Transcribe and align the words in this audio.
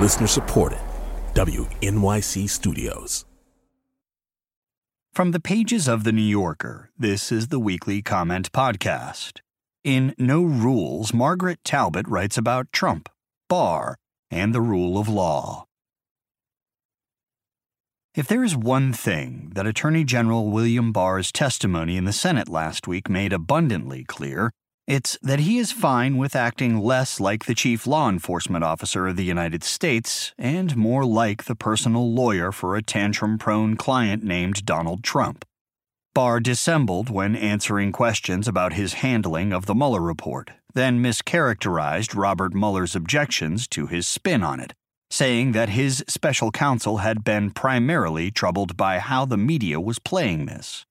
Listener 0.00 0.26
supported. 0.26 0.78
WNYC 1.34 2.48
Studios. 2.48 3.26
From 5.12 5.32
the 5.32 5.40
pages 5.40 5.88
of 5.88 6.04
The 6.04 6.12
New 6.12 6.22
Yorker, 6.22 6.88
this 6.98 7.30
is 7.30 7.48
the 7.48 7.58
weekly 7.58 8.00
comment 8.00 8.50
podcast. 8.50 9.40
In 9.84 10.14
No 10.16 10.42
Rules, 10.42 11.12
Margaret 11.12 11.58
Talbot 11.64 12.08
writes 12.08 12.38
about 12.38 12.72
Trump, 12.72 13.10
Barr, 13.46 13.98
and 14.30 14.54
the 14.54 14.62
rule 14.62 14.96
of 14.96 15.06
law. 15.06 15.66
If 18.14 18.26
there 18.26 18.42
is 18.42 18.56
one 18.56 18.94
thing 18.94 19.52
that 19.54 19.66
Attorney 19.66 20.04
General 20.04 20.50
William 20.50 20.92
Barr's 20.92 21.30
testimony 21.30 21.98
in 21.98 22.06
the 22.06 22.14
Senate 22.14 22.48
last 22.48 22.88
week 22.88 23.10
made 23.10 23.34
abundantly 23.34 24.04
clear, 24.04 24.50
it's 24.90 25.16
that 25.22 25.38
he 25.38 25.58
is 25.58 25.70
fine 25.70 26.16
with 26.16 26.34
acting 26.34 26.76
less 26.76 27.20
like 27.20 27.44
the 27.44 27.54
chief 27.54 27.86
law 27.86 28.08
enforcement 28.08 28.64
officer 28.64 29.06
of 29.06 29.14
the 29.14 29.22
United 29.22 29.62
States 29.62 30.34
and 30.36 30.76
more 30.76 31.04
like 31.04 31.44
the 31.44 31.54
personal 31.54 32.12
lawyer 32.12 32.50
for 32.50 32.74
a 32.74 32.82
tantrum 32.82 33.38
prone 33.38 33.76
client 33.76 34.24
named 34.24 34.66
Donald 34.66 35.04
Trump. 35.04 35.44
Barr 36.12 36.40
dissembled 36.40 37.08
when 37.08 37.36
answering 37.36 37.92
questions 37.92 38.48
about 38.48 38.72
his 38.72 38.94
handling 38.94 39.52
of 39.52 39.66
the 39.66 39.76
Mueller 39.76 40.00
report, 40.00 40.50
then 40.74 41.00
mischaracterized 41.00 42.16
Robert 42.16 42.52
Mueller's 42.52 42.96
objections 42.96 43.68
to 43.68 43.86
his 43.86 44.08
spin 44.08 44.42
on 44.42 44.58
it 44.58 44.72
saying 45.10 45.52
that 45.52 45.70
his 45.70 46.04
special 46.06 46.50
counsel 46.52 46.98
had 46.98 47.24
been 47.24 47.50
primarily 47.50 48.30
troubled 48.30 48.76
by 48.76 49.00
how 49.00 49.24
the 49.24 49.36
media 49.36 49.80
was 49.80 49.98
playing 49.98 50.46
this. 50.46 50.86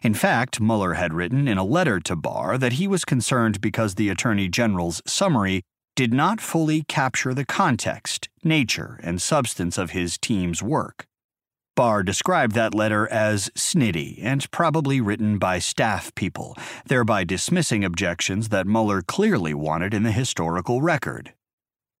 In 0.00 0.14
fact, 0.14 0.60
Mueller 0.60 0.94
had 0.94 1.12
written 1.12 1.48
in 1.48 1.58
a 1.58 1.64
letter 1.64 1.98
to 2.00 2.14
Barr 2.14 2.56
that 2.56 2.74
he 2.74 2.86
was 2.86 3.04
concerned 3.04 3.60
because 3.60 3.96
the 3.96 4.08
Attorney 4.08 4.48
General's 4.48 5.02
summary 5.06 5.62
did 5.96 6.12
not 6.12 6.40
fully 6.40 6.84
capture 6.84 7.34
the 7.34 7.44
context, 7.44 8.28
nature, 8.44 9.00
and 9.02 9.20
substance 9.20 9.76
of 9.76 9.90
his 9.90 10.16
team's 10.16 10.62
work. 10.62 11.04
Barr 11.74 12.04
described 12.04 12.54
that 12.54 12.74
letter 12.74 13.08
as 13.08 13.50
snitty 13.56 14.20
and 14.22 14.48
probably 14.52 15.00
written 15.00 15.38
by 15.38 15.58
staff 15.58 16.14
people, 16.14 16.56
thereby 16.86 17.24
dismissing 17.24 17.84
objections 17.84 18.50
that 18.50 18.66
Mueller 18.66 19.02
clearly 19.02 19.54
wanted 19.54 19.92
in 19.92 20.04
the 20.04 20.12
historical 20.12 20.80
record. 20.80 21.34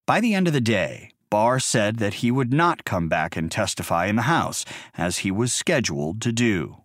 By 0.06 0.20
the 0.20 0.34
end 0.34 0.46
of 0.46 0.52
the 0.52 0.60
day, 0.60 1.10
Barr 1.30 1.58
said 1.58 1.96
that 1.96 2.14
he 2.14 2.30
would 2.30 2.52
not 2.52 2.84
come 2.84 3.08
back 3.08 3.36
and 3.36 3.50
testify 3.50 4.06
in 4.06 4.16
the 4.16 4.22
House, 4.22 4.64
as 4.96 5.18
he 5.18 5.30
was 5.30 5.52
scheduled 5.52 6.20
to 6.22 6.32
do. 6.32 6.76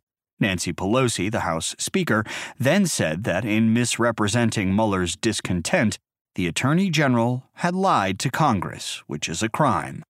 Nancy 0.44 0.72
Pelosi, 0.72 1.32
the 1.32 1.40
House 1.40 1.76
Speaker, 1.80 2.24
then 2.60 2.86
said 2.86 3.24
that 3.24 3.44
in 3.44 3.74
misrepresenting 3.74 4.76
Mueller's 4.76 5.16
discontent, 5.16 5.98
the 6.36 6.48
Attorney 6.48 6.90
General 6.90 7.44
had 7.56 7.74
lied 7.74 8.20
to 8.20 8.30
Congress, 8.30 9.02
which 9.08 9.28
is 9.28 9.42
a 9.42 9.50
crime. 9.50 10.04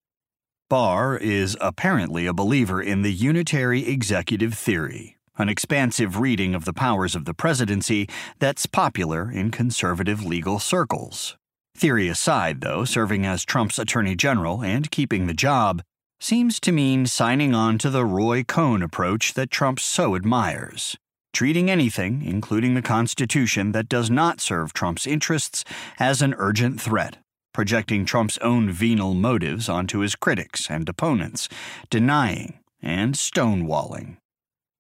Barr 0.70 1.16
is 1.16 1.56
apparently 1.62 2.26
a 2.26 2.34
believer 2.34 2.82
in 2.82 3.04
the 3.04 3.14
unitary 3.14 3.88
executive 3.88 4.56
theory, 4.56 5.18
an 5.38 5.50
expansive 5.50 6.18
reading 6.18 6.56
of 6.56 6.66
the 6.66 6.74
powers 6.74 7.16
of 7.16 7.26
the 7.26 7.34
presidency 7.34 8.10
that's 8.40 8.66
popular 8.66 9.32
in 9.32 9.52
conservative 9.52 10.26
legal 10.26 10.60
circles. 10.60 11.38
Theory 11.76 12.08
aside, 12.08 12.62
though, 12.62 12.86
serving 12.86 13.26
as 13.26 13.46
Trump's 13.46 13.78
Attorney 13.78 14.16
General 14.16 14.64
and 14.64 14.90
keeping 14.90 15.28
the 15.28 15.34
job 15.34 15.84
seems 16.24 16.58
to 16.58 16.72
mean 16.72 17.06
signing 17.06 17.54
on 17.54 17.78
to 17.78 17.90
the 17.90 18.06
Roy 18.06 18.46
Cohn 18.46 18.82
approach 18.82 19.34
that 19.34 19.52
Trump 19.52 19.78
so 19.78 20.16
admires. 20.16 20.96
Treating 21.34 21.70
anything, 21.70 22.24
including 22.24 22.76
the 22.76 22.82
Constitution, 22.82 23.74
that 23.74 23.90
does 23.90 24.10
not 24.10 24.40
serve 24.40 24.72
Trump's 24.72 25.06
interests 25.06 25.66
as 26.00 26.22
an 26.22 26.34
urgent 26.38 26.80
threat, 26.80 27.18
projecting 27.54 28.06
Trump's 28.06 28.38
own 28.38 28.72
venal 28.72 29.14
motives 29.14 29.68
onto 29.68 30.00
his 30.00 30.16
critics 30.16 30.70
and 30.70 30.88
opponents, 30.88 31.50
denying 31.90 32.58
and 32.82 33.16
stonewalling. 33.16 34.16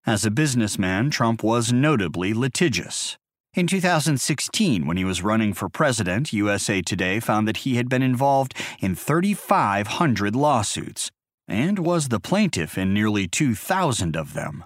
As 0.05 0.25
a 0.25 0.31
businessman, 0.31 1.09
Trump 1.09 1.43
was 1.43 1.73
notably 1.73 2.33
litigious. 2.33 3.17
In 3.53 3.67
2016, 3.67 4.87
when 4.87 4.95
he 4.95 5.03
was 5.03 5.21
running 5.21 5.51
for 5.51 5.67
president, 5.67 6.31
USA 6.31 6.81
Today 6.81 7.19
found 7.19 7.49
that 7.49 7.57
he 7.57 7.75
had 7.75 7.89
been 7.89 8.01
involved 8.01 8.53
in 8.79 8.95
3,500 8.95 10.37
lawsuits 10.37 11.11
and 11.47 11.79
was 11.79 12.07
the 12.07 12.19
plaintiff 12.19 12.77
in 12.77 12.93
nearly 12.93 13.27
2,000 13.27 14.15
of 14.15 14.33
them. 14.33 14.63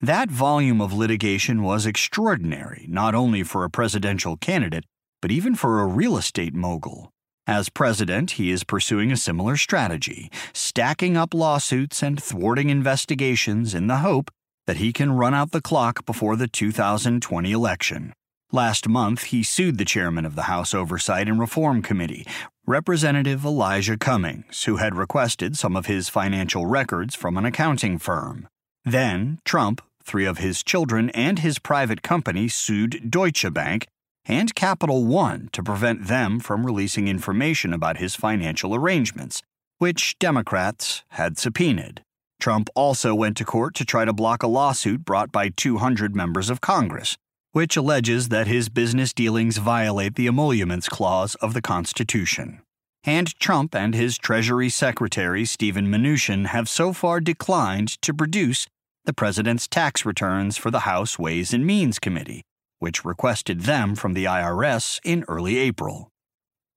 That 0.00 0.30
volume 0.30 0.80
of 0.80 0.92
litigation 0.92 1.62
was 1.62 1.84
extraordinary, 1.84 2.86
not 2.88 3.14
only 3.14 3.42
for 3.42 3.64
a 3.64 3.70
presidential 3.70 4.36
candidate, 4.36 4.84
but 5.20 5.32
even 5.32 5.54
for 5.54 5.80
a 5.80 5.86
real 5.86 6.16
estate 6.16 6.54
mogul. 6.54 7.10
As 7.46 7.68
president, 7.68 8.32
he 8.32 8.50
is 8.50 8.62
pursuing 8.62 9.10
a 9.10 9.16
similar 9.16 9.56
strategy, 9.56 10.30
stacking 10.52 11.16
up 11.16 11.32
lawsuits 11.32 12.02
and 12.02 12.22
thwarting 12.22 12.70
investigations 12.70 13.74
in 13.74 13.86
the 13.86 13.98
hope 13.98 14.30
that 14.66 14.76
he 14.76 14.92
can 14.92 15.12
run 15.12 15.34
out 15.34 15.50
the 15.50 15.62
clock 15.62 16.04
before 16.04 16.36
the 16.36 16.46
2020 16.46 17.50
election. 17.50 18.12
Last 18.50 18.88
month, 18.88 19.24
he 19.24 19.42
sued 19.42 19.76
the 19.76 19.84
chairman 19.84 20.24
of 20.24 20.34
the 20.34 20.44
House 20.44 20.72
Oversight 20.72 21.28
and 21.28 21.38
Reform 21.38 21.82
Committee, 21.82 22.26
Representative 22.66 23.44
Elijah 23.44 23.98
Cummings, 23.98 24.64
who 24.64 24.76
had 24.76 24.94
requested 24.94 25.58
some 25.58 25.76
of 25.76 25.84
his 25.84 26.08
financial 26.08 26.64
records 26.64 27.14
from 27.14 27.36
an 27.36 27.44
accounting 27.44 27.98
firm. 27.98 28.48
Then, 28.86 29.38
Trump, 29.44 29.82
three 30.02 30.24
of 30.24 30.38
his 30.38 30.62
children, 30.62 31.10
and 31.10 31.40
his 31.40 31.58
private 31.58 32.00
company 32.00 32.48
sued 32.48 33.10
Deutsche 33.10 33.52
Bank 33.52 33.86
and 34.24 34.54
Capital 34.54 35.04
One 35.04 35.50
to 35.52 35.62
prevent 35.62 36.06
them 36.06 36.40
from 36.40 36.64
releasing 36.64 37.06
information 37.06 37.74
about 37.74 37.98
his 37.98 38.14
financial 38.14 38.74
arrangements, 38.74 39.42
which 39.76 40.18
Democrats 40.18 41.04
had 41.10 41.36
subpoenaed. 41.36 42.00
Trump 42.40 42.70
also 42.74 43.14
went 43.14 43.36
to 43.36 43.44
court 43.44 43.74
to 43.74 43.84
try 43.84 44.06
to 44.06 44.12
block 44.14 44.42
a 44.42 44.46
lawsuit 44.46 45.04
brought 45.04 45.30
by 45.30 45.50
200 45.50 46.16
members 46.16 46.48
of 46.48 46.62
Congress, 46.62 47.18
which 47.58 47.76
alleges 47.76 48.28
that 48.28 48.46
his 48.46 48.68
business 48.68 49.12
dealings 49.12 49.56
violate 49.56 50.14
the 50.14 50.28
emoluments 50.28 50.88
clause 50.88 51.34
of 51.42 51.54
the 51.54 51.60
Constitution. 51.60 52.60
And 53.02 53.34
Trump 53.40 53.74
and 53.74 53.96
his 53.96 54.16
Treasury 54.16 54.68
Secretary 54.68 55.44
Stephen 55.44 55.88
Mnuchin 55.88 56.46
have 56.46 56.68
so 56.68 56.92
far 56.92 57.18
declined 57.18 58.00
to 58.02 58.14
produce 58.14 58.68
the 59.06 59.12
president's 59.12 59.66
tax 59.66 60.06
returns 60.06 60.56
for 60.56 60.70
the 60.70 60.86
House 60.90 61.18
Ways 61.18 61.52
and 61.52 61.66
Means 61.66 61.98
Committee, 61.98 62.42
which 62.78 63.04
requested 63.04 63.62
them 63.62 63.96
from 63.96 64.14
the 64.14 64.26
IRS 64.26 65.00
in 65.02 65.24
early 65.26 65.58
April. 65.58 66.10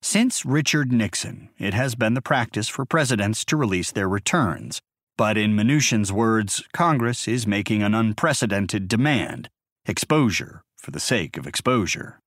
Since 0.01 0.47
Richard 0.47 0.91
Nixon, 0.91 1.49
it 1.59 1.75
has 1.75 1.93
been 1.93 2.15
the 2.15 2.23
practice 2.23 2.67
for 2.67 2.85
presidents 2.85 3.45
to 3.45 3.55
release 3.55 3.91
their 3.91 4.09
returns, 4.09 4.81
but 5.15 5.37
in 5.37 5.55
Mnuchin's 5.55 6.11
words, 6.11 6.63
Congress 6.73 7.27
is 7.27 7.45
making 7.45 7.83
an 7.83 7.93
unprecedented 7.93 8.87
demand 8.87 9.47
exposure 9.85 10.63
for 10.81 10.91
the 10.91 10.99
sake 10.99 11.37
of 11.37 11.45
exposure. 11.45 12.19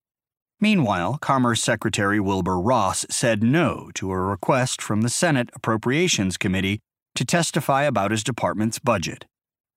Meanwhile, 0.61 1.19
Commerce 1.21 1.63
Secretary 1.63 2.21
Wilbur 2.21 2.59
Ross 2.59 3.05
said 3.11 3.43
no 3.43 3.91
to 3.95 4.11
a 4.11 4.17
request 4.17 4.81
from 4.81 5.03
the 5.03 5.11
Senate 5.11 5.51
Appropriations 5.55 6.37
Committee 6.37 6.81
to 7.17 7.25
testify 7.25 7.83
about 7.83 8.13
his 8.13 8.25
department's 8.25 8.79
budget. 8.79 9.27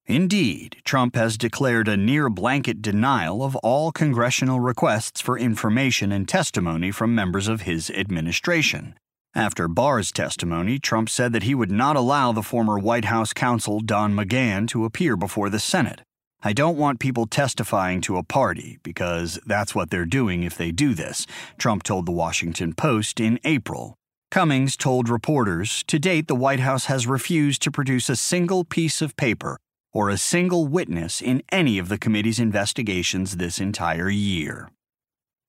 Indeed, 0.06 0.78
Trump 0.86 1.16
has 1.16 1.38
declared 1.38 1.88
a 1.88 1.98
near 1.98 2.30
blanket 2.30 2.82
denial 2.82 3.44
of 3.44 3.58
all 3.58 3.92
congressional 3.92 4.60
requests 4.60 5.20
for 5.20 5.38
information 5.38 6.14
and 6.14 6.28
testimony 6.28 6.92
from 6.92 7.14
members 7.14 7.50
of 7.50 7.64
his 7.64 7.90
administration. 7.90 8.94
After 9.36 9.68
Barr's 9.68 10.12
testimony, 10.12 10.80
Trump 10.80 11.10
said 11.10 11.34
that 11.34 11.44
he 11.44 11.54
would 11.54 11.72
not 11.72 11.98
allow 11.98 12.32
the 12.32 12.42
former 12.42 12.80
White 12.80 13.06
House 13.06 13.34
counsel 13.34 13.82
Don 13.82 14.14
McGahn 14.14 14.68
to 14.70 14.86
appear 14.86 15.18
before 15.18 15.50
the 15.50 15.60
Senate. 15.60 16.02
I 16.48 16.54
don't 16.54 16.78
want 16.78 17.02
people 17.02 17.28
testifying 17.28 18.00
to 18.00 18.16
a 18.16 18.24
party 18.24 18.80
because 18.82 19.38
that's 19.46 19.76
what 19.76 19.90
they're 19.90 20.06
doing 20.06 20.44
if 20.44 20.56
they 20.56 20.72
do 20.72 20.94
this, 20.94 21.28
Trump 21.58 21.84
told 21.84 22.06
the 22.06 22.14
Washington 22.14 22.74
Post 22.74 23.20
in 23.20 23.38
April. 23.44 23.98
Cummings 24.32 24.78
told 24.78 25.10
reporters 25.10 25.84
to 25.88 26.00
date 26.00 26.30
the 26.30 26.36
White 26.36 26.62
House 26.62 26.86
has 26.86 27.06
refused 27.06 27.62
to 27.64 27.70
produce 27.70 28.08
a 28.08 28.16
single 28.16 28.64
piece 28.64 29.02
of 29.02 29.18
paper 29.18 29.58
or 29.92 30.10
a 30.10 30.18
single 30.18 30.66
witness 30.66 31.22
in 31.22 31.44
any 31.52 31.78
of 31.80 31.90
the 31.90 31.98
committee's 31.98 32.40
investigations 32.40 33.36
this 33.36 33.60
entire 33.60 34.10
year. 34.10 34.70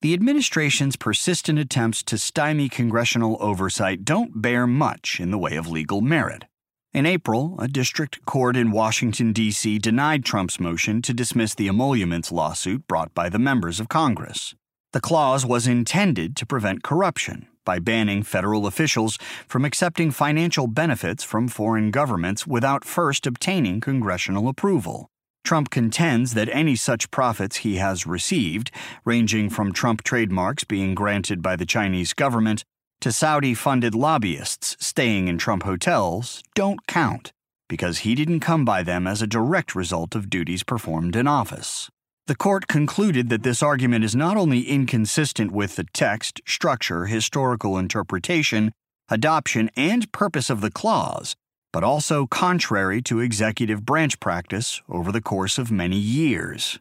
The 0.01 0.13
administration's 0.13 0.97
persistent 0.97 1.59
attempts 1.59 2.03
to 2.03 2.17
stymie 2.17 2.67
congressional 2.67 3.37
oversight 3.39 4.03
don't 4.03 4.41
bear 4.41 4.67
much 4.67 5.21
in 5.21 5.31
the 5.31 5.39
way 5.39 5.55
of 5.55 5.65
legal 5.65 6.01
merit. 6.01 6.43
In 6.91 7.05
April, 7.05 7.55
a 7.59 7.67
district 7.67 8.25
court 8.25 8.57
in 8.57 8.71
Washington, 8.71 9.31
D.C. 9.31 9.77
denied 9.77 10.25
Trump's 10.25 10.59
motion 10.59 11.03
to 11.03 11.13
dismiss 11.13 11.53
the 11.53 11.67
emoluments 11.67 12.31
lawsuit 12.31 12.87
brought 12.87 13.13
by 13.13 13.29
the 13.29 13.37
members 13.37 13.79
of 13.79 13.89
Congress. 13.89 14.55
The 14.91 14.99
clause 14.99 15.45
was 15.45 15.67
intended 15.67 16.35
to 16.37 16.47
prevent 16.47 16.81
corruption 16.81 17.47
by 17.63 17.77
banning 17.77 18.23
federal 18.23 18.65
officials 18.65 19.19
from 19.47 19.65
accepting 19.65 20.09
financial 20.09 20.65
benefits 20.65 21.23
from 21.23 21.47
foreign 21.47 21.91
governments 21.91 22.47
without 22.47 22.83
first 22.83 23.27
obtaining 23.27 23.81
congressional 23.81 24.47
approval. 24.47 25.11
Trump 25.43 25.69
contends 25.69 26.33
that 26.33 26.49
any 26.51 26.75
such 26.75 27.11
profits 27.11 27.57
he 27.57 27.75
has 27.75 28.07
received, 28.07 28.71
ranging 29.05 29.51
from 29.51 29.71
Trump 29.71 30.01
trademarks 30.01 30.63
being 30.63 30.95
granted 30.95 31.43
by 31.43 31.55
the 31.55 31.67
Chinese 31.67 32.15
government 32.15 32.63
to 33.01 33.11
Saudi 33.11 33.53
funded 33.53 33.95
lobbyists 33.95 34.75
staying 34.79 35.27
in 35.27 35.37
Trump 35.37 35.63
hotels 35.63 36.43
don't 36.53 36.85
count 36.85 37.31
because 37.69 37.99
he 37.99 38.15
didn't 38.15 38.41
come 38.41 38.65
by 38.65 38.83
them 38.83 39.07
as 39.07 39.21
a 39.21 39.27
direct 39.27 39.75
result 39.75 40.15
of 40.15 40.29
duties 40.29 40.63
performed 40.63 41.15
in 41.15 41.27
office. 41.27 41.89
The 42.27 42.35
court 42.35 42.67
concluded 42.67 43.29
that 43.29 43.43
this 43.43 43.63
argument 43.63 44.03
is 44.03 44.15
not 44.15 44.37
only 44.37 44.61
inconsistent 44.61 45.51
with 45.51 45.77
the 45.77 45.85
text, 45.93 46.41
structure, 46.45 47.05
historical 47.05 47.77
interpretation, 47.77 48.71
adoption, 49.09 49.69
and 49.75 50.11
purpose 50.11 50.49
of 50.49 50.61
the 50.61 50.71
clause, 50.71 51.35
but 51.71 51.83
also 51.83 52.27
contrary 52.27 53.01
to 53.03 53.19
executive 53.19 53.85
branch 53.85 54.19
practice 54.19 54.81
over 54.89 55.11
the 55.11 55.21
course 55.21 55.57
of 55.57 55.71
many 55.71 55.97
years. 55.97 56.79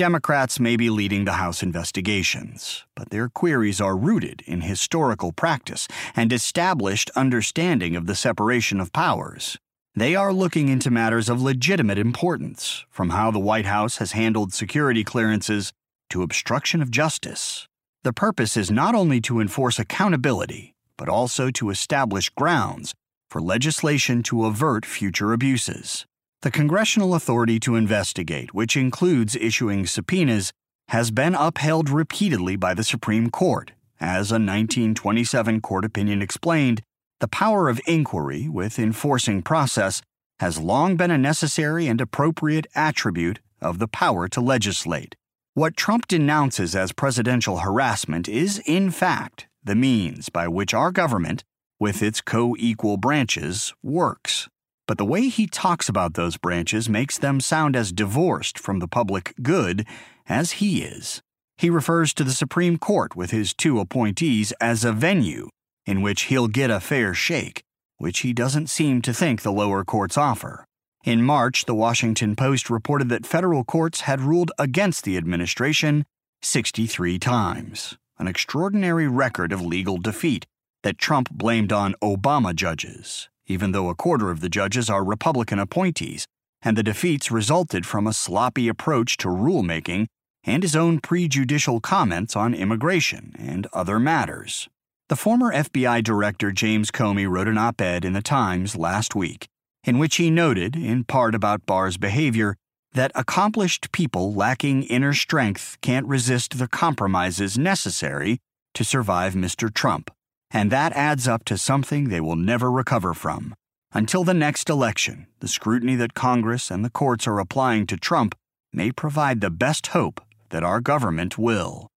Democrats 0.00 0.58
may 0.58 0.76
be 0.76 0.88
leading 0.88 1.26
the 1.26 1.32
House 1.34 1.62
investigations, 1.62 2.86
but 2.96 3.10
their 3.10 3.28
queries 3.28 3.82
are 3.82 3.94
rooted 3.94 4.40
in 4.46 4.62
historical 4.62 5.30
practice 5.30 5.86
and 6.16 6.32
established 6.32 7.10
understanding 7.14 7.94
of 7.94 8.06
the 8.06 8.14
separation 8.14 8.80
of 8.80 8.94
powers. 8.94 9.58
They 9.94 10.16
are 10.16 10.32
looking 10.32 10.70
into 10.70 10.90
matters 10.90 11.28
of 11.28 11.42
legitimate 11.42 11.98
importance, 11.98 12.86
from 12.88 13.10
how 13.10 13.30
the 13.30 13.38
White 13.38 13.66
House 13.66 13.98
has 13.98 14.12
handled 14.12 14.54
security 14.54 15.04
clearances 15.04 15.70
to 16.08 16.22
obstruction 16.22 16.80
of 16.80 16.90
justice. 16.90 17.68
The 18.02 18.14
purpose 18.14 18.56
is 18.56 18.70
not 18.70 18.94
only 18.94 19.20
to 19.20 19.38
enforce 19.38 19.78
accountability, 19.78 20.72
but 20.96 21.10
also 21.10 21.50
to 21.50 21.68
establish 21.68 22.30
grounds 22.30 22.94
for 23.28 23.42
legislation 23.42 24.22
to 24.22 24.46
avert 24.46 24.86
future 24.86 25.34
abuses. 25.34 26.06
The 26.42 26.50
congressional 26.50 27.14
authority 27.14 27.60
to 27.60 27.76
investigate, 27.76 28.54
which 28.54 28.74
includes 28.74 29.36
issuing 29.36 29.86
subpoenas, 29.86 30.54
has 30.88 31.10
been 31.10 31.34
upheld 31.34 31.90
repeatedly 31.90 32.56
by 32.56 32.72
the 32.72 32.82
Supreme 32.82 33.28
Court. 33.28 33.72
As 34.00 34.30
a 34.30 34.40
1927 34.40 35.60
court 35.60 35.84
opinion 35.84 36.22
explained, 36.22 36.80
the 37.20 37.28
power 37.28 37.68
of 37.68 37.78
inquiry 37.86 38.48
with 38.48 38.78
enforcing 38.78 39.42
process 39.42 40.00
has 40.38 40.58
long 40.58 40.96
been 40.96 41.10
a 41.10 41.18
necessary 41.18 41.86
and 41.86 42.00
appropriate 42.00 42.66
attribute 42.74 43.40
of 43.60 43.78
the 43.78 43.88
power 43.88 44.26
to 44.28 44.40
legislate. 44.40 45.16
What 45.52 45.76
Trump 45.76 46.08
denounces 46.08 46.74
as 46.74 46.92
presidential 46.92 47.58
harassment 47.58 48.30
is, 48.30 48.62
in 48.64 48.90
fact, 48.90 49.46
the 49.62 49.74
means 49.74 50.30
by 50.30 50.48
which 50.48 50.72
our 50.72 50.90
government, 50.90 51.44
with 51.78 52.02
its 52.02 52.22
co 52.22 52.56
equal 52.58 52.96
branches, 52.96 53.74
works 53.82 54.48
but 54.90 54.98
the 54.98 55.04
way 55.04 55.28
he 55.28 55.46
talks 55.46 55.88
about 55.88 56.14
those 56.14 56.36
branches 56.36 56.88
makes 56.88 57.16
them 57.16 57.38
sound 57.38 57.76
as 57.76 57.92
divorced 57.92 58.58
from 58.58 58.80
the 58.80 58.88
public 58.88 59.32
good 59.40 59.86
as 60.28 60.58
he 60.58 60.82
is. 60.82 61.22
He 61.56 61.70
refers 61.70 62.12
to 62.14 62.24
the 62.24 62.32
Supreme 62.32 62.76
Court 62.76 63.14
with 63.14 63.30
his 63.30 63.54
two 63.54 63.78
appointees 63.78 64.50
as 64.60 64.84
a 64.84 64.90
venue 64.90 65.48
in 65.86 66.02
which 66.02 66.22
he'll 66.22 66.48
get 66.48 66.72
a 66.72 66.80
fair 66.80 67.14
shake, 67.14 67.62
which 67.98 68.22
he 68.26 68.32
doesn't 68.32 68.66
seem 68.66 69.00
to 69.02 69.14
think 69.14 69.42
the 69.42 69.52
lower 69.52 69.84
courts 69.84 70.18
offer. 70.18 70.64
In 71.04 71.22
March, 71.22 71.66
the 71.66 71.74
Washington 71.76 72.34
Post 72.34 72.68
reported 72.68 73.08
that 73.10 73.24
federal 73.24 73.62
courts 73.62 74.00
had 74.00 74.20
ruled 74.20 74.50
against 74.58 75.04
the 75.04 75.16
administration 75.16 76.04
63 76.42 77.16
times, 77.20 77.96
an 78.18 78.26
extraordinary 78.26 79.06
record 79.06 79.52
of 79.52 79.62
legal 79.62 79.98
defeat 79.98 80.46
that 80.82 80.98
Trump 80.98 81.30
blamed 81.30 81.72
on 81.72 81.94
Obama 82.02 82.52
judges 82.52 83.28
even 83.50 83.72
though 83.72 83.88
a 83.88 83.96
quarter 83.96 84.30
of 84.30 84.40
the 84.40 84.48
judges 84.48 84.88
are 84.88 85.02
Republican 85.02 85.58
appointees, 85.58 86.24
and 86.62 86.76
the 86.76 86.84
defeats 86.84 87.32
resulted 87.32 87.84
from 87.84 88.06
a 88.06 88.12
sloppy 88.12 88.68
approach 88.68 89.16
to 89.16 89.26
rulemaking 89.26 90.06
and 90.44 90.62
his 90.62 90.76
own 90.76 91.00
prejudicial 91.00 91.80
comments 91.80 92.36
on 92.36 92.54
immigration 92.54 93.34
and 93.36 93.66
other 93.72 93.98
matters. 93.98 94.68
The 95.08 95.16
former 95.16 95.52
FBI 95.52 96.04
Director 96.04 96.52
James 96.52 96.92
Comey 96.92 97.28
wrote 97.28 97.48
an 97.48 97.58
op 97.58 97.80
ed 97.80 98.04
in 98.04 98.12
The 98.12 98.22
Times 98.22 98.76
last 98.76 99.16
week, 99.16 99.48
in 99.82 99.98
which 99.98 100.16
he 100.16 100.30
noted, 100.30 100.76
in 100.76 101.02
part 101.02 101.34
about 101.34 101.66
Barr's 101.66 101.96
behavior, 101.96 102.56
that 102.92 103.10
accomplished 103.16 103.90
people 103.90 104.32
lacking 104.32 104.84
inner 104.84 105.12
strength 105.12 105.76
can't 105.80 106.06
resist 106.06 106.56
the 106.58 106.68
compromises 106.68 107.58
necessary 107.58 108.38
to 108.74 108.84
survive 108.84 109.34
Mr. 109.34 109.74
Trump 109.74 110.10
and 110.50 110.70
that 110.70 110.92
adds 110.92 111.28
up 111.28 111.44
to 111.44 111.56
something 111.56 112.08
they 112.08 112.20
will 112.20 112.36
never 112.36 112.70
recover 112.70 113.14
from. 113.14 113.54
Until 113.92 114.24
the 114.24 114.34
next 114.34 114.70
election, 114.70 115.26
the 115.40 115.48
scrutiny 115.48 115.96
that 115.96 116.14
Congress 116.14 116.70
and 116.70 116.84
the 116.84 116.90
courts 116.90 117.26
are 117.26 117.40
applying 117.40 117.86
to 117.86 117.96
Trump 117.96 118.34
may 118.72 118.92
provide 118.92 119.40
the 119.40 119.50
best 119.50 119.88
hope 119.88 120.20
that 120.50 120.62
our 120.62 120.80
government 120.80 121.38
will. 121.38 121.88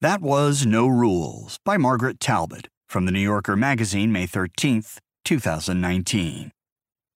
That 0.00 0.20
was 0.20 0.66
No 0.66 0.86
Rules 0.86 1.58
by 1.64 1.78
Margaret 1.78 2.20
Talbot 2.20 2.68
from 2.88 3.06
the 3.06 3.12
New 3.12 3.20
Yorker 3.20 3.56
magazine, 3.56 4.12
May 4.12 4.26
13, 4.26 4.84
2019. 5.24 6.50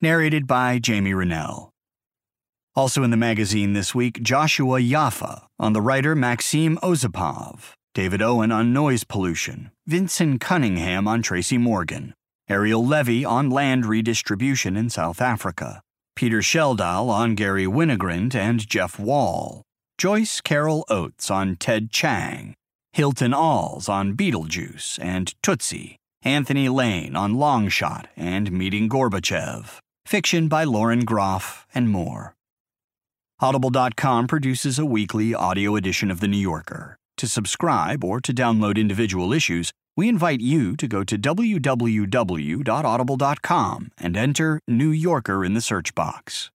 Narrated 0.00 0.46
by 0.46 0.78
Jamie 0.78 1.12
Rennell. 1.12 1.70
Also 2.74 3.02
in 3.02 3.10
the 3.10 3.16
magazine 3.16 3.72
this 3.72 3.94
week, 3.94 4.22
Joshua 4.22 4.80
Yaffa 4.80 5.46
on 5.58 5.72
the 5.72 5.82
writer 5.82 6.14
Maxim 6.14 6.78
Osipov. 6.82 7.74
David 7.98 8.22
Owen 8.22 8.52
on 8.52 8.72
noise 8.72 9.02
pollution, 9.02 9.72
Vincent 9.88 10.40
Cunningham 10.40 11.08
on 11.08 11.20
Tracy 11.20 11.58
Morgan, 11.58 12.14
Ariel 12.48 12.86
Levy 12.86 13.24
on 13.24 13.50
land 13.50 13.84
redistribution 13.86 14.76
in 14.76 14.88
South 14.88 15.20
Africa, 15.20 15.82
Peter 16.14 16.38
Schjeldahl 16.38 17.08
on 17.08 17.34
Garry 17.34 17.64
Winogrand 17.64 18.36
and 18.36 18.68
Jeff 18.68 19.00
Wall, 19.00 19.62
Joyce 19.98 20.40
Carol 20.40 20.84
Oates 20.88 21.28
on 21.28 21.56
Ted 21.56 21.90
Chiang, 21.90 22.54
Hilton 22.92 23.34
Als 23.34 23.88
on 23.88 24.16
Beetlejuice 24.16 25.00
and 25.02 25.34
Tootsie, 25.42 25.96
Anthony 26.22 26.68
Lane 26.68 27.16
on 27.16 27.34
Longshot 27.34 28.04
and 28.16 28.52
Meeting 28.52 28.88
Gorbachev, 28.88 29.78
fiction 30.06 30.46
by 30.46 30.62
Lauren 30.62 31.04
Groff, 31.04 31.66
and 31.74 31.90
more. 31.90 32.36
Audible.com 33.40 34.28
produces 34.28 34.78
a 34.78 34.86
weekly 34.86 35.34
audio 35.34 35.74
edition 35.74 36.12
of 36.12 36.20
The 36.20 36.28
New 36.28 36.38
Yorker. 36.38 36.96
To 37.19 37.29
subscribe 37.29 38.03
or 38.05 38.20
to 38.20 38.32
download 38.32 38.79
individual 38.79 39.32
issues, 39.32 39.73
we 39.97 40.09
invite 40.09 40.41
you 40.41 40.76
to 40.76 40.87
go 40.87 41.03
to 41.03 41.19
www.audible.com 41.19 43.91
and 43.99 44.17
enter 44.17 44.61
New 44.69 44.91
Yorker 44.91 45.44
in 45.44 45.55
the 45.55 45.61
search 45.61 45.97
box. 45.97 46.53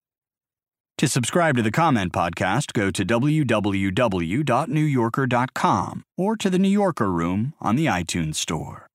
To 1.00 1.10
subscribe 1.10 1.57
to 1.57 1.62
the 1.62 1.71
Comment 1.71 2.13
Podcast, 2.13 2.71
go 2.71 2.89
to 2.92 3.04
www.newyorker.com 3.04 6.04
or 6.18 6.38
to 6.38 6.50
the 6.50 6.60
New 6.60 6.70
Yorker 6.70 7.12
Room 7.12 7.53
on 7.60 7.75
the 7.75 7.88
iTunes 7.88 8.36
Store. 8.36 8.88